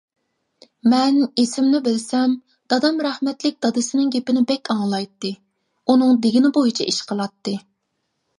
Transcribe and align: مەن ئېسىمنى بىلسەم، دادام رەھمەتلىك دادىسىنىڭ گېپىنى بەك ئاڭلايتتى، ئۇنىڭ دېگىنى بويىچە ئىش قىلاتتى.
مەن 0.93 1.17
ئېسىمنى 1.41 1.81
بىلسەم، 1.87 2.33
دادام 2.73 2.97
رەھمەتلىك 3.09 3.59
دادىسىنىڭ 3.67 4.09
گېپىنى 4.17 4.43
بەك 4.53 4.73
ئاڭلايتتى، 4.77 5.33
ئۇنىڭ 5.93 6.19
دېگىنى 6.25 6.53
بويىچە 6.59 6.91
ئىش 6.95 7.01
قىلاتتى. 7.13 7.57